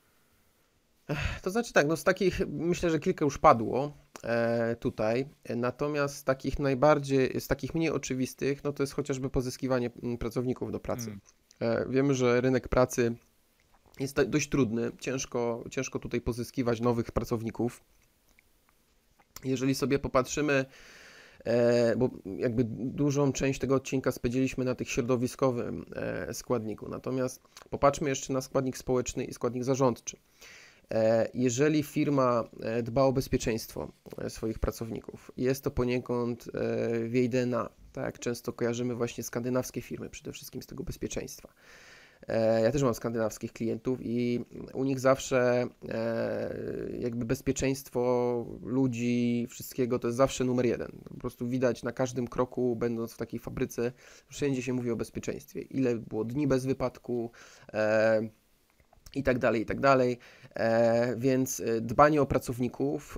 [1.44, 6.24] To znaczy tak, no z takich myślę, że kilka już padło e, tutaj, natomiast z
[6.24, 11.08] takich najbardziej, z takich mniej oczywistych, no to jest chociażby pozyskiwanie mm, pracowników do pracy.
[11.08, 11.22] Mm.
[11.60, 13.16] E, wiemy, że rynek pracy
[14.02, 17.84] jest dość trudny, ciężko, ciężko tutaj pozyskiwać nowych pracowników.
[19.44, 20.66] Jeżeli sobie popatrzymy
[21.46, 26.90] E, bo jakby dużą część tego odcinka spędziliśmy na tych środowiskowym e, składniku.
[26.90, 30.18] Natomiast popatrzmy jeszcze na składnik społeczny i składnik zarządczy.
[30.92, 32.44] E, jeżeli firma
[32.84, 33.92] dba o bezpieczeństwo
[34.30, 36.46] swoich pracowników, jest to poniekąd
[37.08, 41.54] w jej DNA, tak często kojarzymy właśnie skandynawskie firmy, przede wszystkim z tego bezpieczeństwa.
[42.28, 46.50] E, ja też mam skandynawskich klientów i u nich zawsze e,
[47.00, 50.92] jakby bezpieczeństwo ludzi, wszystkiego to jest zawsze numer jeden.
[51.04, 53.92] Po prostu widać na każdym kroku, będąc w takiej fabryce,
[54.30, 55.62] wszędzie się mówi o bezpieczeństwie.
[55.62, 57.32] Ile było dni bez wypadku
[57.74, 58.22] e,
[59.16, 60.18] i tak dalej, i tak dalej.
[61.18, 63.18] Więc dbanie o pracowników,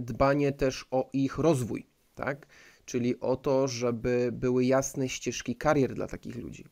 [0.00, 2.46] dbanie też o ich rozwój, tak?
[2.84, 6.64] Czyli o to, żeby były jasne ścieżki karier dla takich ludzi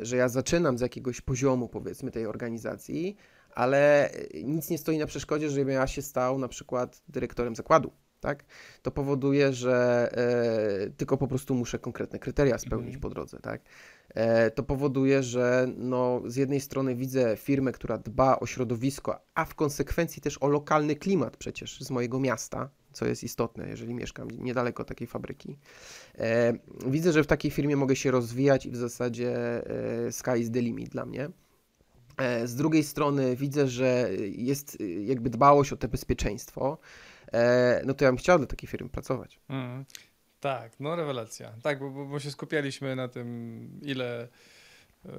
[0.00, 3.16] że ja zaczynam z jakiegoś poziomu, powiedzmy, tej organizacji,
[3.54, 4.10] ale
[4.44, 7.92] nic nie stoi na przeszkodzie, żebym ja się stał na przykład dyrektorem zakładu.
[8.20, 8.44] Tak?
[8.82, 10.08] To powoduje, że
[10.86, 13.00] e, tylko po prostu muszę konkretne kryteria spełnić mm.
[13.00, 13.38] po drodze.
[13.40, 13.60] Tak?
[14.14, 19.44] E, to powoduje, że no, z jednej strony widzę firmę, która dba o środowisko, a
[19.44, 24.28] w konsekwencji też o lokalny klimat przecież z mojego miasta, co jest istotne, jeżeli mieszkam
[24.30, 25.56] niedaleko takiej fabryki.
[26.18, 26.52] E,
[26.86, 29.36] widzę, że w takiej firmie mogę się rozwijać i w zasadzie
[30.06, 31.28] e, sky is the limit dla mnie.
[32.44, 36.78] Z drugiej strony widzę, że jest jakby dbałość o to bezpieczeństwo.
[37.84, 39.40] No to ja bym chciał do takiej firmy pracować.
[39.48, 39.84] Mm.
[40.40, 41.52] Tak, no rewelacja.
[41.62, 44.28] Tak, bo, bo się skupialiśmy na tym, ile
[45.04, 45.10] e,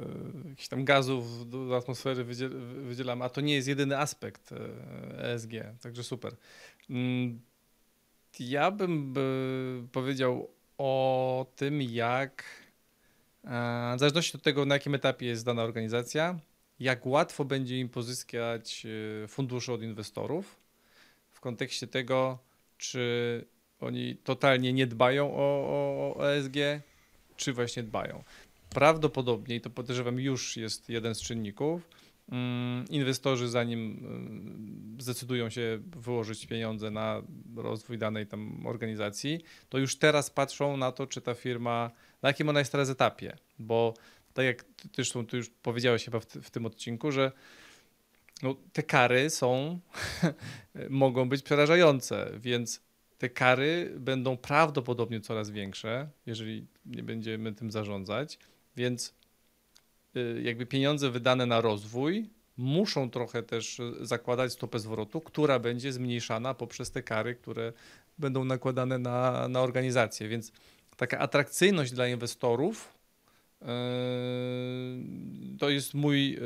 [0.49, 2.51] jakichś tam gazów do, atmosfery wydziel,
[2.83, 6.35] wydzielamy, a to nie jest jedyny aspekt e, ESG, także super.
[8.39, 9.13] Ja bym
[9.91, 12.43] powiedział o tym, jak
[13.43, 16.39] e, w zależności od tego, na jakim etapie jest dana organizacja,
[16.79, 18.85] jak łatwo będzie im pozyskać
[19.23, 20.55] e, fundusze od inwestorów
[21.31, 22.39] w kontekście tego,
[22.77, 23.45] czy
[23.79, 26.55] oni totalnie nie dbają o, o, o ESG,
[27.37, 28.23] czy właśnie dbają.
[28.69, 31.81] Prawdopodobnie, i to podejrzewam, już jest jeden z czynników.
[32.31, 37.21] Mm, inwestorzy, zanim mm, zdecydują się wyłożyć pieniądze na
[37.55, 42.49] rozwój danej tam organizacji, to już teraz patrzą na to, czy ta firma, na jakim
[42.49, 43.37] ona jest teraz etapie.
[43.59, 43.93] Bo
[44.33, 47.31] tak jak ty, zresztą ty już powiedziałeś chyba w, w tym odcinku, że
[48.43, 49.79] no, te kary są,
[50.89, 52.81] mogą być przerażające, więc
[53.17, 58.39] te kary będą prawdopodobnie coraz większe, jeżeli nie będziemy tym zarządzać,
[58.75, 59.13] więc
[60.43, 66.91] jakby pieniądze wydane na rozwój muszą trochę też zakładać stopę zwrotu, która będzie zmniejszana poprzez
[66.91, 67.73] te kary, które
[68.17, 70.27] będą nakładane na, na organizację.
[70.27, 70.51] Więc
[70.97, 72.93] taka atrakcyjność dla inwestorów
[73.61, 73.67] yy,
[75.59, 76.39] to jest mój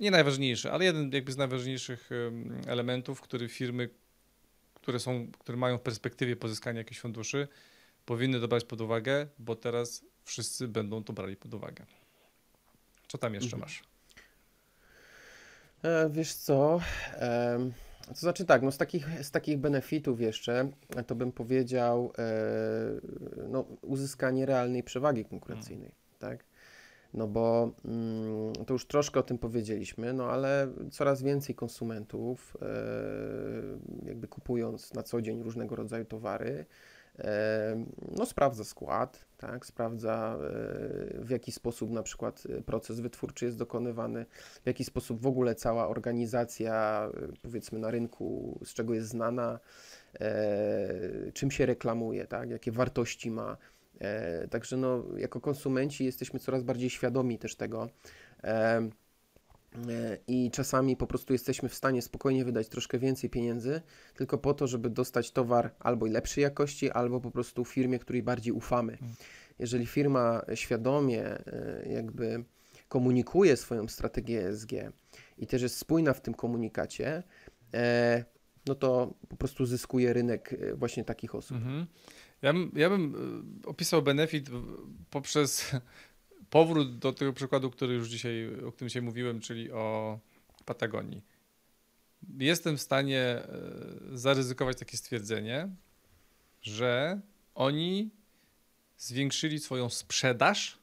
[0.00, 2.10] nie najważniejszy, ale jeden jakby z najważniejszych
[2.66, 3.88] elementów, który firmy
[4.88, 7.48] które, są, które mają w perspektywie pozyskania jakichś funduszy,
[8.06, 11.86] powinny to brać pod uwagę, bo teraz wszyscy będą to brali pod uwagę.
[13.08, 13.60] Co tam jeszcze mhm.
[13.60, 13.82] masz?
[15.82, 16.80] E, wiesz co?
[17.12, 17.58] E,
[18.08, 20.70] to znaczy tak, no z takich, z takich benefitów jeszcze,
[21.06, 22.22] to bym powiedział e,
[23.48, 26.18] no, uzyskanie realnej przewagi konkurencyjnej, hmm.
[26.18, 26.44] tak?
[27.14, 32.66] No bo mm, to już troszkę o tym powiedzieliśmy, no ale coraz więcej konsumentów, e,
[34.08, 36.64] jakby kupując na co dzień różnego rodzaju towary, e,
[38.16, 44.26] no sprawdza skład, tak, sprawdza e, w jaki sposób na przykład proces wytwórczy jest dokonywany,
[44.62, 47.08] w jaki sposób w ogóle cała organizacja,
[47.42, 49.58] powiedzmy na rynku, z czego jest znana,
[51.34, 53.56] czym się reklamuje, tak, jakie wartości ma,
[54.00, 57.88] E, także no, jako konsumenci jesteśmy coraz bardziej świadomi też tego.
[59.74, 63.80] E, e, I czasami po prostu jesteśmy w stanie spokojnie wydać troszkę więcej pieniędzy,
[64.14, 68.52] tylko po to, żeby dostać towar albo lepszej jakości, albo po prostu firmie, której bardziej
[68.52, 68.98] ufamy.
[69.02, 69.14] Mm.
[69.58, 71.38] Jeżeli firma świadomie
[71.90, 72.44] jakby
[72.88, 74.72] komunikuje swoją strategię ESG
[75.38, 77.22] i też jest spójna w tym komunikacie,
[78.66, 81.56] no to po prostu zyskuje rynek właśnie takich osób.
[81.56, 81.86] Mhm.
[82.42, 83.14] Ja bym, ja bym
[83.64, 84.50] e, opisał benefit
[85.10, 85.70] poprzez
[86.50, 90.18] powrót do tego przykładu, który już dzisiaj, o którym dzisiaj mówiłem, czyli o
[90.64, 91.24] Patagonii.
[92.38, 93.46] Jestem w stanie e,
[94.12, 95.68] zaryzykować takie stwierdzenie,
[96.62, 97.20] że
[97.54, 98.10] oni
[98.96, 100.78] zwiększyli swoją sprzedaż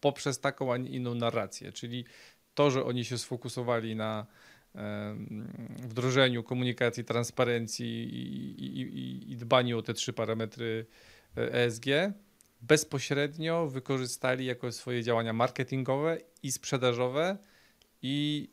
[0.00, 1.72] poprzez taką, a nie inną narrację.
[1.72, 2.04] Czyli
[2.54, 4.26] to, że oni się sfokusowali na
[5.78, 10.86] wdrożeniu komunikacji, transparencji i, i, i dbaniu o te trzy parametry
[11.36, 12.12] ESG, e
[12.60, 17.36] bezpośrednio wykorzystali jako swoje działania marketingowe i sprzedażowe
[18.02, 18.48] i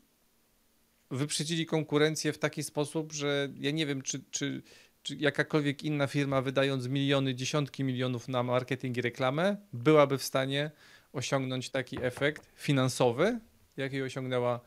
[1.10, 4.62] wyprzedzili konkurencję w taki sposób, że ja nie wiem, czy, czy,
[5.02, 10.70] czy jakakolwiek inna firma wydając miliony, dziesiątki milionów na marketing i reklamę byłaby w stanie
[11.12, 13.40] osiągnąć taki efekt finansowy,
[13.76, 14.60] jaki osiągnęła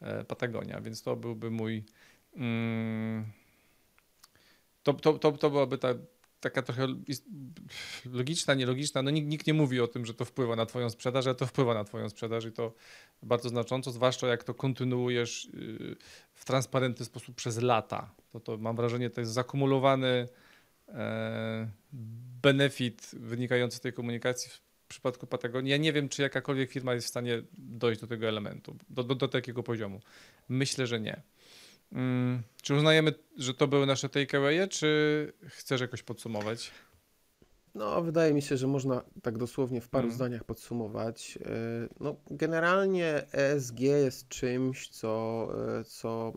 [0.00, 1.84] E, Patagonia, więc to byłby mój.
[2.36, 3.24] Mm,
[4.82, 5.88] to, to, to, to byłaby ta
[6.40, 6.86] taka trochę
[8.12, 9.02] logiczna, nielogiczna.
[9.02, 11.46] No nikt, nikt nie mówi o tym, że to wpływa na Twoją sprzedaż, ale to
[11.46, 12.74] wpływa na Twoją sprzedaż i to
[13.22, 15.96] bardzo znacząco, zwłaszcza jak to kontynuujesz y,
[16.34, 18.14] w transparentny sposób przez lata.
[18.32, 20.28] To, to mam wrażenie, to jest zakumulowany
[20.88, 21.70] e,
[22.42, 27.06] benefit wynikający z tej komunikacji w przypadku Patagonii, ja nie wiem, czy jakakolwiek firma jest
[27.06, 30.00] w stanie dojść do tego elementu, do, do, do takiego poziomu.
[30.48, 31.22] Myślę, że nie.
[31.92, 36.70] Hmm, czy uznajemy, że to były nasze takeawaye, czy chcesz jakoś podsumować?
[37.74, 40.16] No, wydaje mi się, że można tak dosłownie w paru hmm.
[40.16, 41.38] zdaniach podsumować.
[41.44, 41.50] E,
[42.00, 45.48] no, generalnie ESG jest czymś, co,
[45.78, 46.32] e, co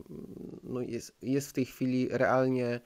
[0.64, 2.80] no jest, jest w tej chwili realnie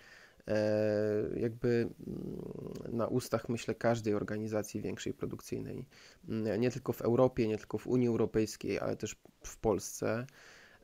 [0.48, 5.86] E, jakby mm, na ustach, myślę, każdej organizacji większej produkcyjnej.
[6.30, 10.26] Mm, nie tylko w Europie, nie tylko w Unii Europejskiej, ale też w Polsce.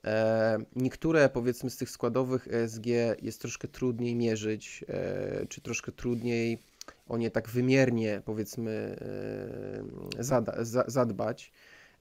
[0.06, 2.86] E, niektóre, powiedzmy, z tych składowych ESG
[3.22, 6.60] jest troszkę trudniej mierzyć, e, czy troszkę trudniej
[7.08, 8.97] o nie tak wymiernie, powiedzmy,
[10.88, 11.51] zadbać.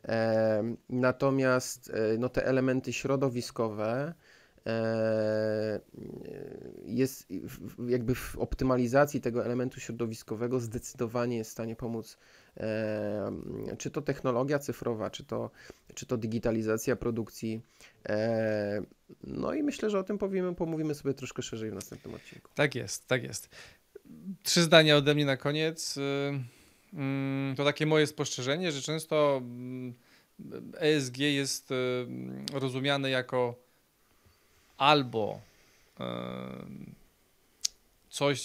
[0.04, 4.14] E, natomiast e, no, te elementy środowiskowe
[6.84, 7.28] jest
[7.88, 12.18] jakby w optymalizacji tego elementu środowiskowego zdecydowanie jest w stanie pomóc
[13.78, 15.50] czy to technologia cyfrowa, czy to,
[15.94, 17.60] czy to digitalizacja produkcji.
[18.08, 18.82] E,
[19.24, 22.50] no i myślę, że o tym powiemy, pomówimy sobie troszkę szerzej w następnym odcinku.
[22.54, 23.48] Tak jest, tak jest.
[24.42, 25.98] Trzy zdania ode mnie na koniec.
[27.56, 29.42] To takie moje spostrzeżenie, że często
[30.78, 31.74] ESG jest y,
[32.52, 33.54] rozumiane jako
[34.76, 35.40] albo
[38.10, 38.42] coś,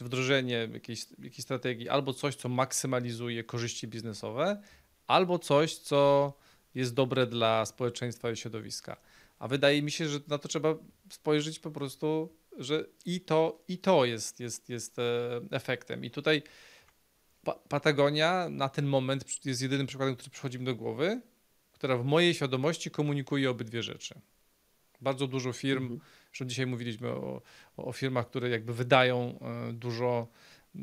[0.00, 4.62] czy wdrożenie jakiejś, jakiejś strategii, albo coś, co maksymalizuje korzyści biznesowe,
[5.06, 6.32] albo coś, co
[6.74, 8.96] jest dobre dla społeczeństwa i środowiska.
[9.38, 10.74] A wydaje mi się, że na to trzeba
[11.10, 16.04] spojrzeć po prostu, że i to, i to jest, jest, jest e, efektem.
[16.04, 16.42] I tutaj
[17.44, 21.20] pa Patagonia na ten moment jest jedynym przykładem, który przychodzi mi do głowy,
[21.72, 24.20] która w mojej świadomości komunikuje obydwie rzeczy.
[25.00, 26.00] Bardzo dużo firm, Mhm.
[26.32, 27.42] że dzisiaj mówiliśmy o,
[27.76, 30.28] o firmach, które jakby wydają e, dużo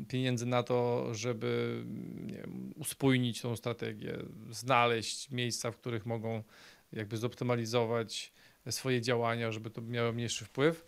[0.08, 1.82] pieniędzy na to, żeby
[2.26, 4.18] wiem, uspójnić tą strategię,
[4.50, 6.42] znaleźć miejsca, w których mogą
[6.92, 8.32] jakby zoptymalizować
[8.70, 10.86] swoje działania, żeby to miało mniejszy wpływ,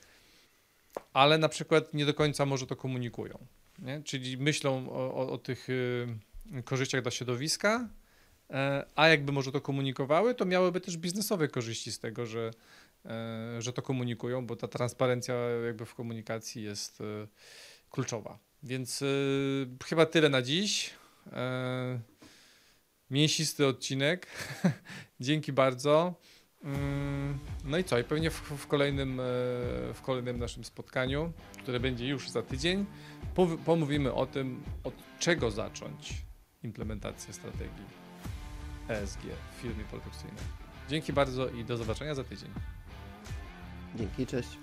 [1.12, 3.38] ale na przykład nie do końca może to komunikują.
[3.78, 4.02] Nie?
[4.02, 6.06] Czyli myślą o, o, o tych y,
[6.64, 7.88] korzyściach dla środowiska,
[8.50, 12.50] e, a jakby może to komunikowały, to miałyby też biznesowe korzyści z tego, że,
[13.58, 15.34] że to komunikują, bo ta transparencja
[15.66, 17.04] jakby w komunikacji jest e,
[17.90, 18.38] kluczowa.
[18.62, 20.90] Więc y, chyba tyle na dziś.
[21.32, 22.00] E,
[23.10, 24.26] mięsisty odcinek.
[25.20, 26.14] Dzięki bardzo.
[26.64, 27.98] Mm, No i co?
[27.98, 29.24] I pewnie w, w, kolejnym, e,
[29.94, 32.86] w kolejnym naszym spotkaniu, które będzie już za tydzień,
[33.64, 36.14] pomówimy o tym, od czego zacząć
[36.62, 37.84] implementację strategii
[38.88, 39.20] ESG
[39.56, 40.44] w firmie produkcyjnej.
[40.88, 42.50] Dzięki bardzo i do zobaczenia za tydzień.
[43.96, 44.58] Dzięki, cześć.